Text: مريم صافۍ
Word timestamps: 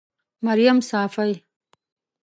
مريم 0.45 0.77
صافۍ 0.89 1.31